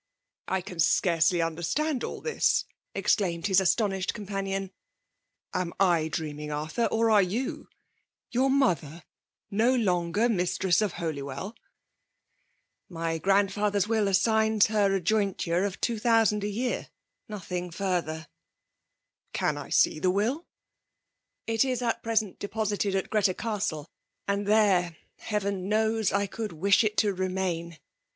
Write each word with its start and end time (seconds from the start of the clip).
*'" 0.21 0.35
I 0.47 0.61
can 0.61 0.79
scarcely 0.79 1.43
understand 1.43 2.03
all 2.03 2.21
this 2.21 2.65
1" 2.65 2.73
ex 3.03 3.15
claimed 3.15 3.45
his 3.45 3.61
astonished 3.61 4.15
companion. 4.15 4.71
Am 5.53 5.73
I 5.79 6.07
dreaming, 6.07 6.51
Arthur, 6.51 6.85
or 6.85 7.11
are 7.11 7.21
you? 7.21 7.67
Yotir 8.33 8.49
mother 8.49 9.03
no 9.51 9.75
longer 9.75 10.27
mistress 10.27 10.81
of 10.81 10.93
Holywell?"" 10.93 11.55
My 12.99 13.19
grandfather's 13.19 13.87
will 13.87 14.07
assigns 14.07 14.65
her 14.65 14.91
a 14.95 14.99
join 14.99 15.35
ture 15.35 15.65
of 15.65 15.79
two 15.79 15.99
thousand 15.99 16.43
a 16.43 16.49
year— 16.49 16.89
nothing 17.29 17.69
further." 17.69 18.25
256 19.33 19.37
MM 19.37 19.99
AJJB 19.99 20.01
jMHUfAnaN. 20.01 20.01
««CanIaeetlieinll?' 20.01 20.45
«* 20.99 21.53
It 21.53 21.61
ift 21.61 21.81
at 21.83 22.01
present 22.01 22.39
depomted 22.39 22.95
at 22.95 23.11
GieteCMk; 23.11 23.85
and 24.27 24.47
there, 24.47 24.97
Heaven 25.19 25.69
knows, 25.69 26.11
I 26.11 26.25
could 26.25 26.53
wish 26.53 26.83
it 26.83 26.97
to 26.97 27.13
remain. 27.13 27.77